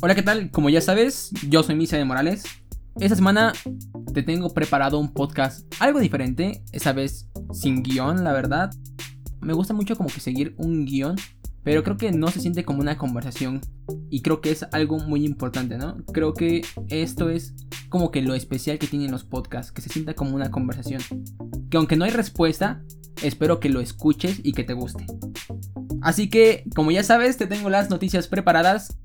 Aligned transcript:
Hola, 0.00 0.14
¿qué 0.14 0.22
tal? 0.22 0.50
Como 0.52 0.70
ya 0.70 0.80
sabes, 0.80 1.30
yo 1.48 1.62
soy 1.64 1.74
Misa 1.74 1.96
de 1.96 2.04
Morales. 2.04 2.44
Esta 3.00 3.16
semana 3.16 3.52
te 4.14 4.22
tengo 4.22 4.54
preparado 4.54 4.98
un 4.98 5.12
podcast 5.12 5.66
algo 5.80 5.98
diferente, 5.98 6.62
esa 6.72 6.92
vez 6.92 7.28
sin 7.52 7.82
guion, 7.82 8.22
la 8.22 8.32
verdad. 8.32 8.70
Me 9.40 9.52
gusta 9.52 9.74
mucho 9.74 9.96
como 9.96 10.08
que 10.08 10.20
seguir 10.20 10.54
un 10.58 10.84
guion, 10.84 11.16
pero 11.64 11.82
creo 11.82 11.96
que 11.96 12.12
no 12.12 12.28
se 12.28 12.40
siente 12.40 12.64
como 12.64 12.80
una 12.80 12.96
conversación 12.96 13.60
y 14.08 14.22
creo 14.22 14.40
que 14.40 14.52
es 14.52 14.64
algo 14.72 14.98
muy 14.98 15.24
importante, 15.24 15.78
¿no? 15.78 15.96
Creo 16.12 16.32
que 16.32 16.62
esto 16.88 17.28
es 17.28 17.54
como 17.88 18.10
que 18.10 18.22
lo 18.22 18.34
especial 18.34 18.78
que 18.78 18.86
tienen 18.86 19.10
los 19.10 19.24
podcasts, 19.24 19.72
que 19.72 19.82
se 19.82 19.88
sienta 19.88 20.14
como 20.14 20.36
una 20.36 20.50
conversación. 20.50 21.02
Que 21.70 21.76
aunque 21.76 21.96
no 21.96 22.04
hay 22.04 22.12
respuesta, 22.12 22.82
espero 23.22 23.60
que 23.60 23.68
lo 23.68 23.80
escuches 23.80 24.40
y 24.42 24.52
que 24.52 24.64
te 24.64 24.74
guste. 24.74 25.06
Así 26.00 26.30
que, 26.30 26.64
como 26.74 26.90
ya 26.90 27.02
sabes, 27.02 27.36
te 27.36 27.46
tengo 27.46 27.70
las 27.70 27.90
noticias 27.90 28.28
preparadas. 28.28 28.96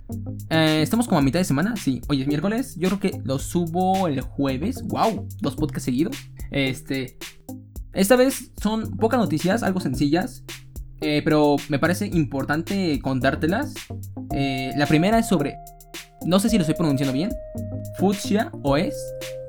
Eh, 0.49 0.81
estamos 0.81 1.07
como 1.07 1.19
a 1.19 1.21
mitad 1.21 1.39
de 1.39 1.45
semana, 1.45 1.75
sí. 1.75 2.01
Hoy 2.07 2.21
es 2.21 2.27
miércoles. 2.27 2.75
Yo 2.77 2.89
creo 2.89 2.99
que 2.99 3.21
lo 3.23 3.39
subo 3.39 4.07
el 4.07 4.21
jueves. 4.21 4.83
¡Wow! 4.83 5.27
Dos 5.41 5.55
podcasts 5.55 5.85
seguidos. 5.85 6.15
Este. 6.51 7.17
Esta 7.93 8.15
vez 8.15 8.51
son 8.61 8.97
pocas 8.97 9.19
noticias, 9.19 9.63
algo 9.63 9.79
sencillas. 9.79 10.43
Eh, 11.01 11.21
pero 11.23 11.57
me 11.69 11.79
parece 11.79 12.07
importante 12.07 12.99
contártelas. 13.01 13.73
Eh, 14.33 14.71
la 14.77 14.85
primera 14.85 15.19
es 15.19 15.27
sobre. 15.27 15.57
No 16.25 16.39
sé 16.39 16.49
si 16.49 16.57
lo 16.57 16.61
estoy 16.61 16.75
pronunciando 16.75 17.13
bien. 17.13 17.31
Fuchsia 17.97 18.51
OS, 18.63 18.95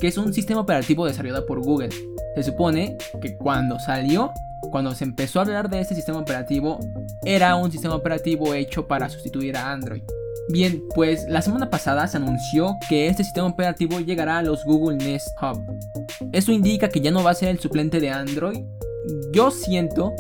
que 0.00 0.08
es 0.08 0.18
un 0.18 0.32
sistema 0.32 0.60
operativo 0.60 1.06
desarrollado 1.06 1.46
por 1.46 1.60
Google. 1.60 1.90
Se 2.34 2.42
supone 2.42 2.96
que 3.22 3.36
cuando 3.36 3.78
salió 3.78 4.32
cuando 4.70 4.94
se 4.94 5.04
empezó 5.04 5.38
a 5.38 5.42
hablar 5.42 5.68
de 5.68 5.80
este 5.80 5.94
sistema 5.94 6.18
operativo, 6.18 6.78
era 7.24 7.56
un 7.56 7.70
sistema 7.70 7.94
operativo 7.94 8.54
hecho 8.54 8.86
para 8.86 9.08
sustituir 9.08 9.56
a 9.56 9.72
Android. 9.72 10.02
Bien, 10.48 10.82
pues 10.94 11.24
la 11.28 11.40
semana 11.40 11.70
pasada 11.70 12.06
se 12.06 12.18
anunció 12.18 12.76
que 12.88 13.08
este 13.08 13.24
sistema 13.24 13.46
operativo 13.46 14.00
llegará 14.00 14.38
a 14.38 14.42
los 14.42 14.64
Google 14.64 14.98
Nest 14.98 15.28
Hub. 15.40 15.62
Esto 16.32 16.52
indica 16.52 16.88
que 16.88 17.00
ya 17.00 17.10
no 17.10 17.22
va 17.22 17.30
a 17.30 17.34
ser 17.34 17.48
el 17.48 17.58
suplente 17.58 17.98
de 17.98 18.10
Android. 18.10 18.60
Yo 19.32 19.50
siento 19.50 20.12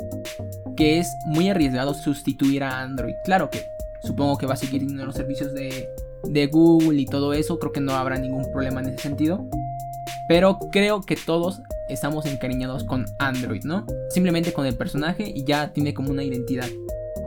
que 0.76 0.98
es 0.98 1.14
muy 1.26 1.50
arriesgado 1.50 1.92
sustituir 1.94 2.64
a 2.64 2.80
Android. 2.80 3.14
Claro 3.24 3.50
que 3.50 3.66
supongo 4.02 4.38
que 4.38 4.46
va 4.46 4.54
a 4.54 4.56
seguir 4.56 4.80
teniendo 4.80 5.04
los 5.04 5.14
servicios 5.14 5.52
de, 5.52 5.88
de 6.24 6.46
Google 6.46 7.00
y 7.00 7.06
todo 7.06 7.34
eso. 7.34 7.58
Creo 7.58 7.72
que 7.72 7.80
no 7.80 7.92
habrá 7.92 8.16
ningún 8.16 8.50
problema 8.50 8.80
en 8.80 8.88
ese 8.88 8.98
sentido. 8.98 9.46
Pero 10.26 10.58
creo 10.72 11.02
que 11.02 11.16
todos 11.16 11.60
estamos 11.88 12.26
encariñados 12.26 12.84
con 12.84 13.06
Android, 13.18 13.64
¿no? 13.64 13.86
Simplemente 14.10 14.52
con 14.52 14.66
el 14.66 14.76
personaje 14.76 15.32
y 15.34 15.44
ya 15.44 15.72
tiene 15.72 15.94
como 15.94 16.10
una 16.10 16.22
identidad. 16.22 16.68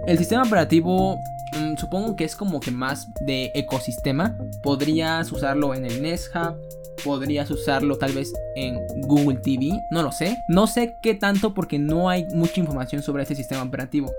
El 0.08 0.17
sistema 0.17 0.44
operativo 0.44 1.19
mm, 1.53 1.77
supongo 1.77 2.16
que 2.16 2.23
es 2.23 2.36
como 2.36 2.59
que 2.59 2.72
más 2.72 3.08
de 3.25 3.52
ecosistema. 3.53 4.38
Podrías 4.63 5.31
usarlo 5.31 5.73
en 5.73 5.85
el 5.85 6.02
Nest 6.02 6.35
Hub, 6.35 6.55
podrías 7.03 7.50
usarlo 7.52 7.97
tal 7.97 8.13
vez 8.13 8.33
en 8.55 8.80
Google 9.02 9.38
TV, 9.38 9.72
no 9.91 10.03
lo 10.03 10.11
sé. 10.11 10.38
No 10.50 10.67
sé 10.67 10.94
qué 11.03 11.13
tanto 11.13 11.53
porque 11.53 11.80
no 11.80 12.09
hay 12.09 12.25
mucha 12.33 12.59
información 12.59 13.03
sobre 13.03 13.23
este 13.23 13.35
sistema 13.35 13.63
operativo. 13.63 14.11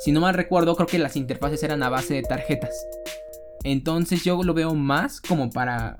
Si 0.00 0.12
no 0.12 0.20
mal 0.20 0.34
recuerdo, 0.34 0.76
creo 0.76 0.86
que 0.86 0.98
las 0.98 1.16
interfaces 1.16 1.62
eran 1.62 1.82
a 1.82 1.88
base 1.88 2.14
de 2.14 2.22
tarjetas. 2.22 2.86
Entonces 3.64 4.22
yo 4.24 4.42
lo 4.42 4.52
veo 4.52 4.74
más 4.74 5.20
como 5.20 5.50
para 5.50 5.96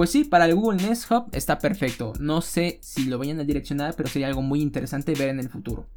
pues 0.00 0.12
sí, 0.12 0.24
para 0.24 0.46
el 0.46 0.54
Google 0.54 0.82
Nest 0.82 1.10
Hub 1.10 1.26
está 1.32 1.58
perfecto. 1.58 2.14
No 2.18 2.40
sé 2.40 2.78
si 2.80 3.04
lo 3.04 3.18
vayan 3.18 3.38
a 3.38 3.44
direccionar, 3.44 3.92
pero 3.98 4.08
sería 4.08 4.28
algo 4.28 4.40
muy 4.40 4.62
interesante 4.62 5.12
ver 5.12 5.28
en 5.28 5.40
el 5.40 5.50
futuro. 5.50 5.90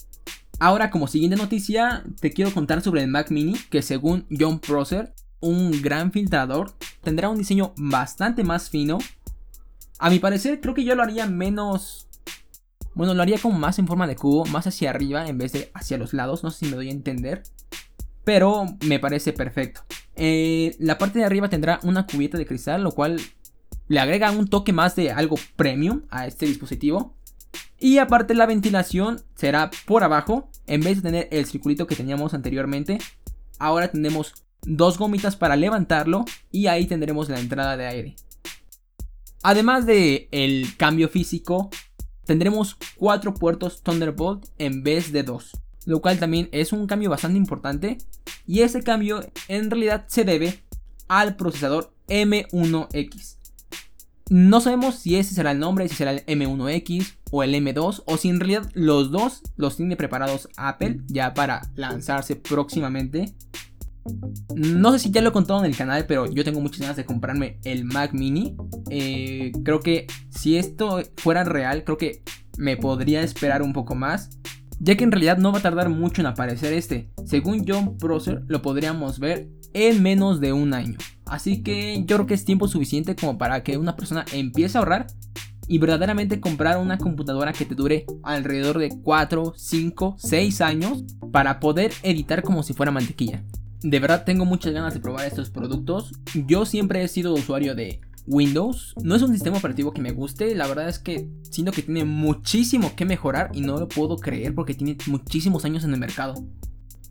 Ahora, 0.59 0.92
como 0.92 1.08
siguiente 1.08 1.38
noticia, 1.38 2.04
te 2.20 2.34
quiero 2.34 2.54
contar 2.54 2.81
sobre 2.81 3.02
el 3.02 3.08
Mac 3.08 3.31
Mini, 3.31 3.54
que 3.70 3.81
según 3.81 4.26
John 4.38 4.59
Prosser, 4.59 5.14
un 5.40 5.81
gran 5.81 6.12
filtrador, 6.12 6.74
tendrá 7.02 7.30
un 7.30 7.38
diseño 7.38 7.74
bastante 7.78 8.44
más 8.44 8.69
fino. 8.69 8.97
A 10.00 10.09
mi 10.09 10.20
parecer, 10.20 10.59
creo 10.59 10.74
que 10.74 10.84
yo 10.84 10.96
lo 10.96 11.03
haría 11.03 11.25
menos... 11.25 12.09
Bueno, 12.96 13.14
lo 13.14 13.22
haría 13.22 13.40
como 13.40 13.58
más 13.58 13.80
en 13.80 13.88
forma 13.88 14.06
de 14.06 14.18
cubo, 14.18 14.44
más 14.47 14.68
hacia 14.68 14.90
arriba 14.90 15.30
en 15.30 15.38
vez 15.38 15.53
de 15.53 15.72
hacia 15.74 15.97
los 15.97 16.12
lados, 16.12 16.44
no 16.44 16.52
sé 16.52 16.66
si 16.66 16.66
me 16.66 16.75
doy 16.75 16.90
a 16.90 16.91
entender. 16.91 17.44
Pero 18.25 18.66
me 18.85 19.00
parece 19.00 19.31
perfecto. 19.31 19.85
Eh, 20.18 20.75
la 20.78 20.97
parte 20.97 21.20
de 21.20 21.25
arriba 21.25 21.50
tendrá 21.50 21.80
una 21.84 22.06
cubierta 22.06 22.38
de 22.38 22.46
cristal, 22.46 22.84
lo 22.84 22.91
cual 22.91 23.22
le 23.88 24.00
agrega 24.00 24.32
un 24.32 24.48
toque 24.48 24.74
más 24.74 24.96
de 24.96 25.12
algo 25.12 25.36
premium 25.56 26.04
a 26.10 26.28
este 26.28 26.46
dispositivo. 26.46 27.16
Y 27.80 27.98
aparte 27.98 28.34
la 28.34 28.46
ventilación 28.46 29.22
será 29.36 29.70
por 29.86 30.04
abajo, 30.04 30.50
en 30.68 30.82
vez 30.82 30.98
de 30.98 31.10
tener 31.10 31.28
el 31.32 31.46
circulito 31.46 31.86
que 31.86 31.96
teníamos 31.96 32.34
anteriormente, 32.34 33.00
ahora 33.60 33.92
tenemos 33.92 34.34
dos 34.62 34.98
gomitas 34.98 35.36
para 35.36 35.56
levantarlo 35.56 36.26
y 36.52 36.68
ahí 36.68 36.86
tendremos 36.86 37.30
la 37.30 37.40
entrada 37.40 37.76
de 37.76 37.88
aire. 37.88 38.16
Además 39.42 39.86
de 39.86 40.30
el 40.32 40.78
cambio 40.78 41.10
físico, 41.10 41.70
tendremos 42.26 42.78
cuatro 42.96 43.34
puertos 43.34 43.84
Thunderbolt 43.84 44.46
en 44.58 44.84
vez 44.84 45.12
de 45.12 45.24
dos, 45.24 45.52
lo 45.86 46.02
cual 46.02 46.18
también 46.18 46.48
es 46.54 46.72
un 46.72 46.88
cambio 46.88 47.10
bastante 47.10 47.38
importante 47.38 47.98
y 48.48 48.62
ese 48.62 48.84
cambio 48.84 49.20
en 49.50 49.70
realidad 49.70 50.06
se 50.08 50.24
debe 50.24 50.64
al 51.10 51.36
procesador 51.36 51.94
M1X. 52.08 53.43
No 54.29 54.61
sabemos 54.61 54.95
si 54.95 55.17
ese 55.17 55.35
será 55.35 55.51
el 55.51 55.59
nombre, 55.59 55.88
si 55.89 55.95
será 55.95 56.11
el 56.11 56.25
M1X 56.25 57.17
o 57.31 57.44
el 57.44 57.53
M2 57.53 58.03
o 58.06 58.17
si 58.17 58.29
en 58.29 58.39
realidad 58.39 58.69
los 58.73 59.11
dos 59.11 59.41
los 59.57 59.75
tiene 59.75 59.95
preparados 59.95 60.50
Apple 60.56 61.01
ya 61.07 61.34
para 61.34 61.61
lanzarse 61.75 62.35
próximamente. 62.35 63.34
No 64.56 64.91
sé 64.91 65.00
si 65.00 65.11
ya 65.11 65.22
lo 65.22 65.29
he 65.29 65.34
contado 65.34 65.59
en 65.59 65.66
el 65.66 65.78
canal, 65.78 66.06
pero 66.06 66.29
yo 66.29 66.44
tengo 66.44 66.59
muchas 66.59 66.81
ganas 66.81 66.97
de 66.97 67.06
comprarme 67.06 67.59
el 67.63 67.85
Mac 67.85 68.13
Mini. 68.13 68.56
Eh, 68.89 69.51
creo 69.63 69.79
que 69.79 70.07
si 70.29 70.57
esto 70.57 71.01
fuera 71.17 71.44
real, 71.44 71.84
creo 71.84 71.97
que 71.97 72.23
me 72.57 72.78
podría 72.78 73.23
esperar 73.23 73.61
un 73.61 73.73
poco 73.73 73.95
más. 73.95 74.29
Ya 74.79 74.95
que 74.95 75.03
en 75.03 75.11
realidad 75.11 75.38
no 75.38 75.51
va 75.51 75.59
a 75.59 75.61
tardar 75.61 75.90
mucho 75.90 76.22
en 76.22 76.28
aparecer 76.28 76.73
este. 76.73 77.09
Según 77.25 77.66
John 77.67 77.97
Prosser, 77.97 78.44
lo 78.47 78.61
podríamos 78.61 79.19
ver 79.19 79.50
en 79.73 80.03
menos 80.03 80.41
de 80.41 80.51
un 80.51 80.73
año. 80.73 80.97
Así 81.25 81.63
que 81.63 82.03
yo 82.06 82.17
creo 82.17 82.28
que 82.28 82.34
es 82.34 82.45
tiempo 82.45 82.67
suficiente 82.67 83.16
como 83.16 83.38
para 83.38 83.63
que 83.63 83.78
una 83.78 83.95
persona 83.95 84.25
empiece 84.34 84.78
a 84.78 84.81
ahorrar 84.81 85.07
y 85.67 85.78
verdaderamente 85.78 86.39
comprar 86.39 86.78
una 86.78 86.97
computadora 86.97 87.53
que 87.53 87.66
te 87.66 87.75
dure 87.75 88.06
alrededor 88.23 88.79
de 88.79 88.89
4, 89.03 89.53
5, 89.56 90.16
6 90.17 90.61
años 90.61 91.03
para 91.31 91.59
poder 91.59 91.94
editar 92.03 92.44
como 92.44 92.63
si 92.63 92.73
fuera 92.73 92.91
mantequilla. 92.91 93.44
De 93.81 94.00
verdad 94.00 94.23
tengo 94.25 94.45
muchas 94.45 94.73
ganas 94.73 94.94
de 94.94 95.00
probar 95.00 95.25
estos 95.25 95.50
productos. 95.50 96.11
Yo 96.47 96.66
siempre 96.66 97.03
he 97.03 97.07
sido 97.07 97.34
usuario 97.34 97.75
de 97.75 98.01
Windows. 98.25 98.94
No 99.03 99.16
es 99.16 99.22
un 99.22 99.34
sistema 99.34 99.57
operativo 99.57 99.91
que 99.91 100.01
me 100.01 100.11
guste, 100.11 100.55
la 100.55 100.67
verdad 100.67 100.88
es 100.88 101.00
que 101.00 101.29
siento 101.50 101.72
que 101.72 101.81
tiene 101.81 102.05
muchísimo 102.05 102.95
que 102.95 103.05
mejorar 103.05 103.51
y 103.53 103.61
no 103.61 103.78
lo 103.78 103.88
puedo 103.88 104.17
creer 104.17 104.55
porque 104.55 104.73
tiene 104.73 104.97
muchísimos 105.07 105.66
años 105.66 105.84
en 105.84 105.94
el 105.94 106.00
mercado. 106.00 106.35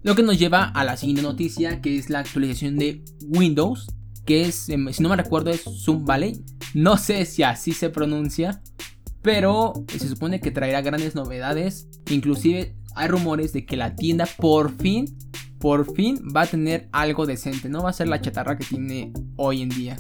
Lo 0.03 0.15
que 0.15 0.23
nos 0.23 0.39
lleva 0.39 0.65
a 0.65 0.85
la 0.85 0.97
siguiente 0.97 1.23
noticia 1.23 1.81
que 1.81 1.97
es 1.97 2.11
la 2.11 2.21
actualización 2.21 2.77
de 2.77 3.05
Windows 3.29 3.87
que 4.25 4.43
es, 4.43 4.69
em, 4.69 4.93
si 4.93 5.03
no 5.03 5.09
me 5.09 5.17
recuerdo, 5.17 5.51
es 5.51 5.65
Zoom 5.85 6.05
Valley. 6.05 6.45
No 6.75 6.97
sé 6.97 7.25
si 7.25 7.43
así 7.43 7.73
se 7.73 7.91
pronuncia, 7.91 8.63
pero 9.23 9.73
se 9.89 10.09
supone 10.09 10.41
que 10.41 10.51
traerá 10.51 10.81
grandes 10.81 11.15
novedades. 11.15 11.89
Inclusive 12.11 12.77
hay 12.95 13.09
rumores 13.09 13.53
de 13.53 13.65
que 13.65 13.77
la 13.77 13.95
tienda 13.97 14.27
por 14.39 14.77
fin, 14.77 15.17
por 15.59 15.95
fin 15.95 16.21
va 16.35 16.43
a 16.43 16.47
tener 16.47 16.89
algo 16.93 17.27
decente. 17.27 17.69
No 17.69 17.83
va 17.83 17.91
a 17.91 17.95
ser 17.95 18.09
la 18.09 18.21
chatarra 18.21 18.59
que 18.59 18.65
tiene 18.65 19.13
hoy 19.37 19.63
en 19.63 19.69
día. 19.69 19.97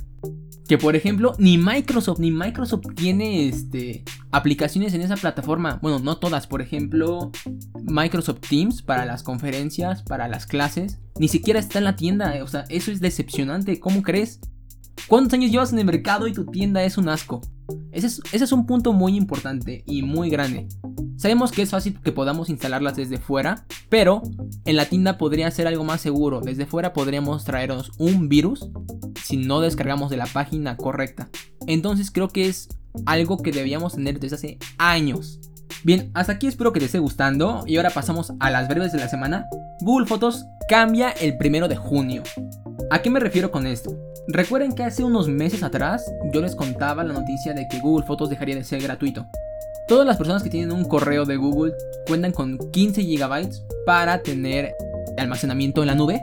Que 0.69 0.78
por 0.78 0.97
ejemplo, 0.97 1.34
ni 1.39 1.59
Microsoft, 1.59 2.19
ni 2.19 2.31
Microsoft 2.31 2.87
tiene 2.94 3.49
este, 3.49 4.04
aplicaciones 4.31 4.94
en 4.94 5.03
esa 5.03 5.16
plataforma. 5.16 5.78
Bueno, 5.83 5.99
no 5.99 6.19
todas. 6.19 6.47
Por 6.47 6.63
ejemplo, 6.63 7.30
Microsoft 7.83 8.41
Teams 8.48 8.83
para 8.83 9.04
las 9.04 9.22
conferencias, 9.22 10.03
para 10.03 10.28
las 10.28 10.47
clases. 10.47 11.02
Ni 11.18 11.28
siquiera 11.28 11.60
está 11.60 11.78
en 11.78 11.84
la 11.84 11.97
tienda. 11.97 12.42
O 12.42 12.48
sea, 12.48 12.64
eso 12.68 12.91
es 12.91 13.00
decepcionante. 13.00 13.78
¿Cómo 13.80 14.03
crees? 14.03 14.41
¿Cuántos 15.09 15.34
años 15.34 15.50
llevas 15.50 15.72
en 15.72 15.78
el 15.78 15.84
mercado 15.84 16.26
y 16.26 16.32
tu 16.32 16.47
tienda 16.47 16.82
es 16.84 16.97
un 16.97 17.09
asco? 17.09 17.41
Ese 17.91 18.06
es, 18.06 18.20
ese 18.32 18.44
es 18.44 18.53
un 18.53 18.66
punto 18.66 18.92
muy 18.92 19.16
importante 19.16 19.82
y 19.86 20.03
muy 20.03 20.30
grande. 20.30 20.68
Sabemos 21.16 21.53
que 21.53 21.62
es 21.62 21.70
fácil 21.70 22.00
que 22.00 22.12
podamos 22.12 22.48
instalarlas 22.50 22.97
desde 22.97 23.18
fuera, 23.18 23.64
pero 23.88 24.22
en 24.64 24.76
la 24.76 24.86
tienda 24.86 25.18
podría 25.18 25.50
ser 25.50 25.66
algo 25.66 25.84
más 25.84 26.00
seguro. 26.00 26.41
Desde 26.41 26.66
fuera 26.66 26.92
podríamos 26.92 27.44
traernos 27.44 27.92
un 27.98 28.28
virus 28.28 28.68
si 29.22 29.36
no 29.36 29.60
descargamos 29.60 30.10
de 30.10 30.16
la 30.16 30.26
página 30.26 30.76
correcta. 30.76 31.28
Entonces 31.66 32.10
creo 32.10 32.28
que 32.28 32.48
es 32.48 32.68
algo 33.06 33.38
que 33.38 33.53
debíamos 33.53 33.94
tener 33.94 34.18
desde 34.18 34.36
hace 34.36 34.58
años. 34.78 35.41
Bien, 35.84 36.10
hasta 36.15 36.32
aquí 36.32 36.47
espero 36.47 36.72
que 36.72 36.80
te 36.80 36.86
esté 36.86 36.98
gustando 36.98 37.65
y 37.66 37.76
ahora 37.76 37.91
pasamos 37.91 38.32
a 38.41 38.50
las 38.50 38.68
breves 38.68 38.92
de 38.92 38.98
la 38.98 39.08
semana. 39.08 39.47
Google 39.80 40.06
Fotos 40.06 40.44
cambia 40.68 41.10
el 41.10 41.36
primero 41.36 41.68
de 41.68 41.76
junio. 41.76 42.22
¿A 42.91 43.03
qué 43.03 43.10
me 43.10 43.20
refiero 43.20 43.50
con 43.50 43.66
esto? 43.66 43.97
Recuerden 44.28 44.72
que 44.72 44.84
hace 44.84 45.03
unos 45.03 45.28
meses 45.28 45.62
atrás 45.62 46.04
yo 46.32 46.41
les 46.41 46.54
contaba 46.54 47.04
la 47.04 47.12
noticia 47.12 47.54
de 47.54 47.66
que 47.68 47.80
Google 47.80 48.06
Fotos 48.06 48.30
dejaría 48.30 48.54
de 48.54 48.64
ser 48.64 48.80
gratuito. 48.80 49.26
Todas 49.88 50.06
las 50.06 50.16
personas 50.16 50.42
que 50.42 50.50
tienen 50.50 50.72
un 50.72 50.84
correo 50.84 51.24
de 51.24 51.36
Google 51.36 51.74
cuentan 52.06 52.32
con 52.32 52.59
15 52.70 53.03
GB 53.03 53.48
para 53.84 54.22
tener 54.22 54.74
almacenamiento 55.18 55.82
en 55.82 55.88
la 55.88 55.94
nube. 55.94 56.22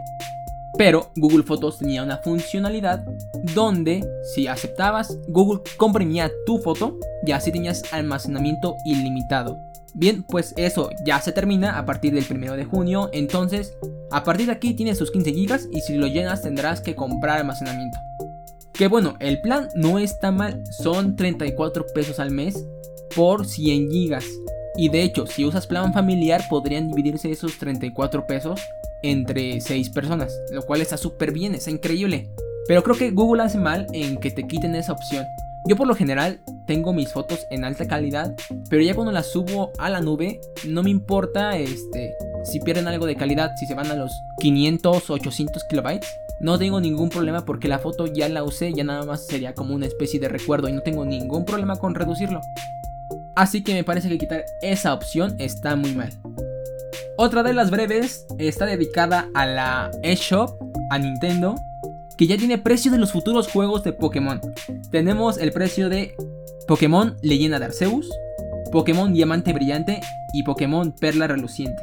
Pero 0.78 1.12
Google 1.18 1.44
Fotos 1.44 1.80
tenía 1.80 2.04
una 2.04 2.18
funcionalidad 2.18 3.04
donde 3.54 4.08
si 4.34 4.48
aceptabas, 4.48 5.18
Google 5.28 5.62
comprimía 5.76 6.32
tu 6.46 6.60
foto 6.60 6.98
y 7.26 7.32
así 7.32 7.52
tenías 7.52 7.84
almacenamiento 7.92 8.76
ilimitado. 8.86 9.58
Bien, 9.94 10.24
pues 10.24 10.54
eso 10.56 10.90
ya 11.06 11.20
se 11.20 11.32
termina 11.32 11.78
a 11.78 11.86
partir 11.86 12.14
del 12.14 12.26
1 12.30 12.56
de 12.56 12.64
junio, 12.64 13.10
entonces 13.12 13.76
a 14.12 14.24
partir 14.24 14.48
de 14.48 14.54
aquí 14.54 14.74
tienes 14.74 14.98
tus 14.98 15.12
15 15.12 15.32
GB 15.32 15.60
y 15.72 15.82
si 15.82 15.96
lo 15.96 16.08
llenas 16.08 16.42
tendrás 16.42 16.82
que 16.82 16.96
comprar 16.96 17.38
almacenamiento. 17.38 17.98
Que 18.74 18.88
bueno, 18.88 19.16
el 19.20 19.42
plan 19.42 19.68
no 19.76 20.00
está 20.00 20.32
mal, 20.32 20.64
son 20.72 21.16
34 21.16 21.86
pesos 21.94 22.20
al 22.20 22.32
mes 22.32 22.66
por 23.16 23.46
100 23.46 23.90
GB. 23.90 24.20
Y 24.78 24.90
de 24.90 25.04
hecho, 25.04 25.28
si 25.28 25.46
usas 25.46 25.68
plan 25.68 25.94
familiar 25.94 26.42
podrían 26.50 26.88
dividirse 26.88 27.30
esos 27.30 27.58
34 27.60 28.26
pesos 28.26 28.62
entre 29.04 29.60
6 29.60 29.90
personas, 29.90 30.34
lo 30.52 30.62
cual 30.64 30.82
está 30.82 30.98
súper 30.98 31.32
bien, 31.32 31.54
está 31.54 31.72
increíble. 31.72 32.30
Pero 32.68 32.84
creo 32.84 32.96
que 32.96 33.12
Google 33.12 33.44
hace 33.44 33.58
mal 33.58 33.88
en 33.94 34.18
que 34.18 34.32
te 34.32 34.48
quiten 34.48 34.76
esa 34.76 34.94
opción. 34.94 35.26
Yo 35.68 35.76
por 35.76 35.88
lo 35.88 35.96
general 35.96 36.40
tengo 36.66 36.94
mis 36.94 37.12
fotos 37.12 37.46
en 37.52 37.66
alta 37.66 37.88
calidad, 37.88 38.34
pero 38.70 38.82
ya 38.82 38.96
cuando 38.96 39.12
las 39.12 39.28
subo 39.28 39.72
a 39.78 39.90
la 39.90 40.00
nube 40.00 40.40
no 40.66 40.84
me 40.84 40.90
importa 40.90 41.58
este 41.58 42.14
si 42.44 42.60
pierden 42.60 42.88
algo 42.88 43.06
de 43.06 43.16
calidad, 43.16 43.56
si 43.58 43.66
se 43.66 43.76
van 43.76 43.92
a 43.92 43.96
los 43.96 44.24
500 44.40 45.10
800 45.10 45.64
kilobytes. 45.66 46.10
No 46.40 46.58
tengo 46.58 46.80
ningún 46.80 47.10
problema 47.10 47.44
porque 47.44 47.68
la 47.68 47.80
foto 47.80 48.08
ya 48.08 48.30
la 48.30 48.44
usé, 48.44 48.74
ya 48.74 48.84
nada 48.84 49.06
más 49.06 49.28
sería 49.28 49.54
como 49.54 49.76
una 49.76 49.86
especie 49.86 50.20
de 50.20 50.30
recuerdo 50.30 50.70
y 50.70 50.74
no 50.74 50.82
tengo 50.82 51.06
ningún 51.06 51.46
problema 51.46 51.76
con 51.76 51.96
reducirlo. 51.96 52.42
Así 53.36 53.64
que 53.64 53.74
me 53.74 53.84
parece 53.84 54.10
que 54.10 54.18
quitar 54.18 54.46
esa 54.62 54.94
opción 54.94 55.36
está 55.40 55.76
muy 55.76 55.94
mal. 55.94 56.12
Otra 57.18 57.44
de 57.44 57.54
las 57.54 57.70
breves 57.72 58.26
está 58.38 58.66
dedicada 58.66 59.30
a 59.34 59.46
la 59.46 59.92
eShop, 60.04 60.62
a 60.90 60.98
Nintendo, 60.98 61.56
que 62.18 62.28
ya 62.28 62.38
tiene 62.38 62.58
precio 62.58 62.92
de 62.92 62.98
los 62.98 63.12
futuros 63.12 63.50
juegos 63.50 63.84
de 63.84 63.92
Pokémon. 63.92 64.40
Tenemos 64.92 65.38
el 65.38 65.52
precio 65.52 65.90
de 65.90 66.16
Pokémon 66.68 67.18
Leyenda 67.22 67.60
de 67.60 67.66
Arceus, 67.66 68.10
Pokémon 68.72 69.14
Diamante 69.14 69.52
Brillante 69.54 70.00
y 70.34 70.44
Pokémon 70.44 70.94
Perla 70.94 71.28
Reluciente. 71.28 71.82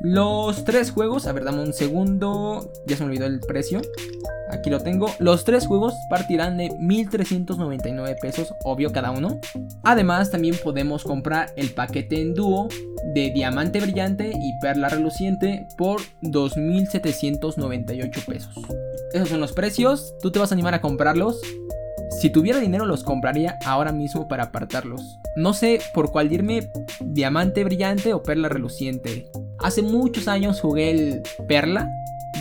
Los 0.00 0.64
tres 0.64 0.90
juegos, 0.90 1.26
a 1.26 1.32
ver, 1.32 1.44
dame 1.44 1.62
un 1.62 1.74
segundo, 1.74 2.72
ya 2.86 2.96
se 2.96 3.04
me 3.04 3.10
olvidó 3.10 3.26
el 3.26 3.40
precio. 3.40 3.82
Aquí 4.50 4.70
lo 4.70 4.80
tengo. 4.80 5.08
Los 5.18 5.44
tres 5.44 5.66
juegos 5.66 5.94
partirán 6.08 6.56
de 6.56 6.70
1399 6.70 8.16
pesos, 8.20 8.52
obvio 8.64 8.92
cada 8.92 9.10
uno. 9.10 9.38
Además, 9.84 10.30
también 10.30 10.56
podemos 10.62 11.04
comprar 11.04 11.52
el 11.56 11.70
paquete 11.70 12.20
en 12.20 12.34
dúo 12.34 12.68
de 13.14 13.30
diamante 13.30 13.80
brillante 13.80 14.32
y 14.34 14.58
perla 14.60 14.88
reluciente 14.88 15.66
por 15.76 16.00
2798 16.22 18.20
pesos. 18.26 18.54
Esos 19.12 19.28
son 19.28 19.40
los 19.40 19.52
precios. 19.52 20.14
¿Tú 20.22 20.30
te 20.30 20.38
vas 20.38 20.50
a 20.50 20.54
animar 20.54 20.74
a 20.74 20.80
comprarlos? 20.80 21.40
Si 22.20 22.30
tuviera 22.30 22.58
dinero 22.58 22.86
los 22.86 23.04
compraría 23.04 23.58
ahora 23.64 23.92
mismo 23.92 24.28
para 24.28 24.44
apartarlos. 24.44 25.18
No 25.36 25.54
sé 25.54 25.80
por 25.94 26.10
cuál 26.10 26.32
irme, 26.32 26.70
diamante 27.00 27.64
brillante 27.64 28.12
o 28.14 28.22
perla 28.22 28.48
reluciente. 28.48 29.30
Hace 29.62 29.82
muchos 29.82 30.28
años 30.28 30.60
jugué 30.60 30.90
el 30.90 31.22
perla 31.46 31.90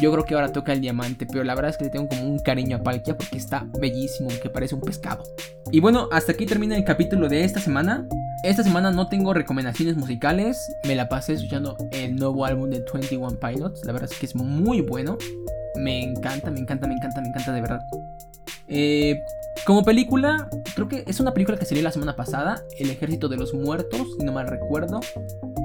yo 0.01 0.11
creo 0.13 0.23
que 0.23 0.33
ahora 0.33 0.51
toca 0.51 0.71
el 0.71 0.81
diamante, 0.81 1.25
pero 1.25 1.43
la 1.43 1.55
verdad 1.55 1.71
es 1.71 1.77
que 1.77 1.85
le 1.85 1.89
tengo 1.89 2.07
como 2.07 2.23
un 2.23 2.39
cariño 2.39 2.77
a 2.77 2.83
Palkia 2.83 3.17
porque 3.17 3.37
está 3.37 3.65
bellísimo, 3.79 4.29
que 4.41 4.49
parece 4.49 4.75
un 4.75 4.81
pescado. 4.81 5.23
Y 5.71 5.81
bueno, 5.81 6.07
hasta 6.11 6.31
aquí 6.31 6.45
termina 6.45 6.75
el 6.77 6.85
capítulo 6.85 7.27
de 7.27 7.43
esta 7.43 7.59
semana. 7.59 8.07
Esta 8.43 8.63
semana 8.63 8.91
no 8.91 9.09
tengo 9.09 9.33
recomendaciones 9.33 9.97
musicales, 9.97 10.57
me 10.85 10.95
la 10.95 11.09
pasé 11.09 11.33
escuchando 11.33 11.75
el 11.91 12.15
nuevo 12.15 12.45
álbum 12.45 12.69
de 12.69 12.85
21 12.93 13.37
Pilots, 13.37 13.83
la 13.85 13.91
verdad 13.91 14.09
es 14.09 14.17
que 14.17 14.25
es 14.25 14.35
muy 14.35 14.79
bueno. 14.79 15.17
Me 15.75 16.01
encanta, 16.01 16.49
me 16.49 16.59
encanta, 16.61 16.87
me 16.87 16.93
encanta, 16.93 17.19
me 17.19 17.27
encanta 17.27 17.51
de 17.51 17.61
verdad. 17.61 17.81
Eh, 18.69 19.21
como 19.65 19.83
película, 19.83 20.47
creo 20.75 20.87
que 20.87 21.03
es 21.05 21.19
una 21.19 21.33
película 21.33 21.57
que 21.57 21.65
salió 21.65 21.83
la 21.83 21.91
semana 21.91 22.15
pasada, 22.15 22.63
El 22.79 22.89
Ejército 22.89 23.27
de 23.27 23.35
los 23.35 23.53
Muertos, 23.53 24.07
si 24.17 24.23
no 24.23 24.31
mal 24.31 24.47
recuerdo. 24.47 25.01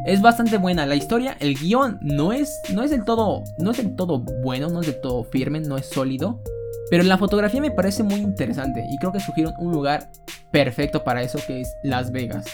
Es 0.05 0.21
bastante 0.21 0.59
buena 0.59 0.85
la 0.85 0.97
historia, 0.97 1.35
el 1.41 1.55
guion 1.55 1.99
no 2.03 2.33
es, 2.33 2.61
no 2.75 2.83
es 2.83 2.91
del 2.91 3.05
todo, 3.05 3.43
no 3.59 3.71
es 3.71 3.79
del 3.79 3.97
todo 3.97 4.19
bueno, 4.43 4.69
no 4.69 4.81
es 4.81 4.87
del 4.87 5.01
todo 5.01 5.25
firme, 5.25 5.61
no 5.61 5.79
es 5.79 5.87
sólido. 5.87 6.43
Pero 6.91 7.05
la 7.05 7.17
fotografía 7.17 7.61
me 7.63 7.71
parece 7.71 8.03
muy 8.03 8.21
interesante 8.21 8.85
y 8.91 8.99
creo 8.99 9.13
que 9.13 9.19
escogieron 9.19 9.55
un 9.59 9.73
lugar 9.73 10.11
perfecto 10.55 11.03
para 11.03 11.23
eso 11.23 11.39
que 11.45 11.63
es 11.63 11.75
Las 11.83 12.13
Vegas. 12.13 12.45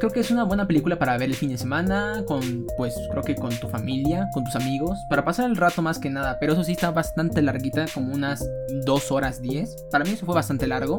creo 0.00 0.10
que 0.10 0.20
es 0.20 0.30
una 0.32 0.42
buena 0.42 0.66
película 0.66 0.98
para 0.98 1.16
ver 1.18 1.28
el 1.28 1.36
fin 1.36 1.50
de 1.50 1.58
semana, 1.58 2.24
con 2.26 2.66
pues 2.76 2.94
creo 3.10 3.22
que 3.22 3.36
con 3.36 3.50
tu 3.50 3.68
familia, 3.68 4.28
con 4.32 4.42
tus 4.42 4.56
amigos, 4.56 4.98
para 5.08 5.24
pasar 5.24 5.48
el 5.48 5.56
rato 5.56 5.82
más 5.82 5.98
que 5.98 6.10
nada, 6.10 6.38
pero 6.40 6.54
eso 6.54 6.64
sí 6.64 6.72
está 6.72 6.90
bastante 6.90 7.40
larguita, 7.42 7.84
como 7.94 8.12
unas 8.12 8.44
2 8.86 9.12
horas 9.12 9.40
10. 9.40 9.88
Para 9.92 10.04
mí 10.04 10.10
eso 10.10 10.26
fue 10.26 10.34
bastante 10.34 10.66
largo. 10.66 10.98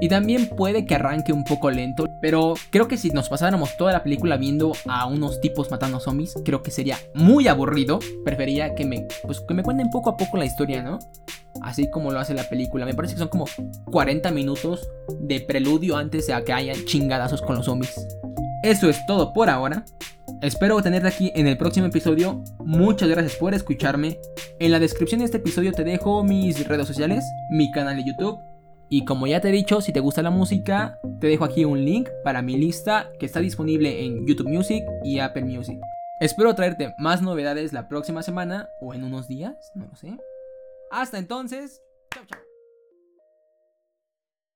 Y 0.00 0.08
también 0.08 0.48
puede 0.48 0.84
que 0.84 0.94
arranque 0.94 1.32
un 1.32 1.44
poco 1.44 1.70
lento, 1.70 2.06
pero 2.20 2.54
creo 2.70 2.86
que 2.86 2.98
si 2.98 3.10
nos 3.10 3.28
pasáramos 3.28 3.76
toda 3.78 3.92
la 3.92 4.02
película 4.02 4.36
viendo 4.36 4.72
a 4.86 5.06
unos 5.06 5.40
tipos 5.40 5.70
matando 5.70 6.00
zombies, 6.00 6.34
creo 6.44 6.62
que 6.62 6.70
sería 6.70 6.98
muy 7.14 7.48
aburrido. 7.48 7.98
Prefería 8.24 8.74
que 8.74 8.84
me, 8.84 9.06
pues, 9.22 9.40
que 9.40 9.54
me 9.54 9.62
cuenten 9.62 9.88
poco 9.90 10.10
a 10.10 10.16
poco 10.16 10.36
la 10.36 10.44
historia, 10.44 10.82
¿no? 10.82 10.98
Así 11.62 11.88
como 11.90 12.10
lo 12.10 12.20
hace 12.20 12.34
la 12.34 12.46
película. 12.48 12.84
Me 12.84 12.94
parece 12.94 13.14
que 13.14 13.20
son 13.20 13.28
como 13.28 13.46
40 13.90 14.30
minutos 14.32 14.86
de 15.18 15.40
preludio 15.40 15.96
antes 15.96 16.26
de 16.26 16.44
que 16.44 16.52
haya 16.52 16.74
chingadazos 16.84 17.40
con 17.40 17.56
los 17.56 17.64
zombies. 17.64 17.94
Eso 18.62 18.90
es 18.90 19.04
todo 19.06 19.32
por 19.32 19.48
ahora. 19.48 19.84
Espero 20.42 20.82
tenerte 20.82 21.08
aquí 21.08 21.32
en 21.34 21.46
el 21.46 21.56
próximo 21.56 21.86
episodio. 21.86 22.42
Muchas 22.58 23.08
gracias 23.08 23.36
por 23.36 23.54
escucharme. 23.54 24.18
En 24.58 24.72
la 24.72 24.78
descripción 24.78 25.20
de 25.20 25.24
este 25.24 25.38
episodio 25.38 25.72
te 25.72 25.84
dejo 25.84 26.22
mis 26.22 26.66
redes 26.68 26.86
sociales, 26.86 27.24
mi 27.50 27.70
canal 27.70 27.96
de 27.96 28.04
YouTube 28.04 28.55
y 28.88 29.04
como 29.04 29.26
ya 29.26 29.40
te 29.40 29.48
he 29.48 29.52
dicho, 29.52 29.80
si 29.80 29.92
te 29.92 30.00
gusta 30.00 30.22
la 30.22 30.30
música, 30.30 31.00
te 31.20 31.26
dejo 31.26 31.44
aquí 31.44 31.64
un 31.64 31.84
link 31.84 32.08
para 32.22 32.42
mi 32.42 32.56
lista 32.56 33.10
que 33.18 33.26
está 33.26 33.40
disponible 33.40 34.04
en 34.04 34.26
YouTube 34.26 34.48
Music 34.48 34.84
y 35.04 35.18
Apple 35.18 35.44
Music. 35.44 35.78
Espero 36.20 36.54
traerte 36.54 36.94
más 36.98 37.20
novedades 37.20 37.72
la 37.72 37.88
próxima 37.88 38.22
semana 38.22 38.68
o 38.80 38.94
en 38.94 39.04
unos 39.04 39.28
días, 39.28 39.72
no 39.74 39.86
lo 39.86 39.96
sé. 39.96 40.16
Hasta 40.90 41.18
entonces, 41.18 41.82
chao 42.12 42.24
chao. 42.26 42.55